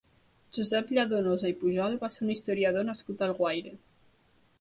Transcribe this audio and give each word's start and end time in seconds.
Josep 0.57 0.93
Lladonosa 0.97 1.51
i 1.53 1.55
Pujol 1.63 1.97
va 2.05 2.09
ser 2.15 2.23
un 2.29 2.31
historiador 2.37 2.87
nascut 2.89 3.21
a 3.21 3.29
Alguaire. 3.29 3.75